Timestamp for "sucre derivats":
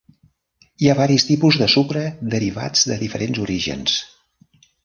1.75-2.89